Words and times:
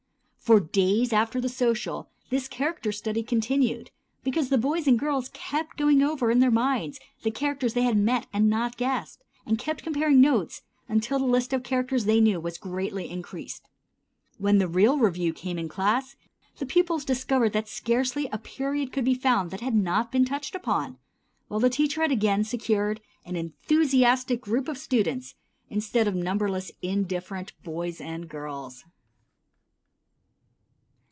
For 0.43 0.59
days 0.59 1.13
after 1.13 1.39
the 1.39 1.47
social 1.47 2.09
this 2.29 2.49
character 2.49 2.91
study 2.91 3.23
continued, 3.23 3.89
because 4.21 4.49
the 4.49 4.57
boys 4.57 4.85
and 4.85 4.99
girls 4.99 5.29
kept 5.29 5.77
going 5.77 6.03
over 6.03 6.29
in 6.29 6.39
their 6.39 6.51
minds 6.51 6.99
the 7.23 7.31
characters 7.31 7.73
they 7.73 7.83
had 7.83 7.95
met 7.95 8.27
and 8.33 8.49
not 8.49 8.75
guessed, 8.75 9.23
and 9.45 9.57
kept 9.57 9.81
comparing 9.81 10.19
notes 10.19 10.61
until 10.89 11.19
the 11.19 11.25
list 11.25 11.53
of 11.53 11.63
characters 11.63 12.03
they 12.03 12.19
knew 12.19 12.37
was 12.41 12.57
greatly 12.57 13.09
increased. 13.09 13.69
When 14.39 14.57
the 14.57 14.67
real 14.67 14.97
review 14.97 15.31
came 15.33 15.57
in 15.57 15.69
class, 15.69 16.17
the 16.57 16.65
pupils 16.65 17.05
discovered 17.05 17.53
that 17.53 17.69
scarcely 17.69 18.27
a 18.33 18.37
period 18.37 18.91
could 18.91 19.05
be 19.05 19.13
found 19.15 19.51
that 19.51 19.61
had 19.61 19.75
not 19.75 20.11
been 20.11 20.25
touched 20.25 20.53
upon, 20.53 20.97
while 21.47 21.61
the 21.61 21.69
teacher 21.69 22.01
had 22.01 22.11
again 22.11 22.43
secured 22.43 22.99
an 23.23 23.37
enthusiastic 23.37 24.41
group 24.41 24.67
of 24.67 24.77
students 24.77 25.35
instead 25.69 26.09
of 26.09 26.15
numberless 26.15 26.73
indifferent 26.81 27.53
boys 27.63 28.01
and 28.01 28.27
girls. 28.27 28.83